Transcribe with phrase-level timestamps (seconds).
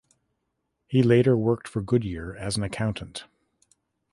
[0.87, 3.25] He later worked for Goodyear as an accountant.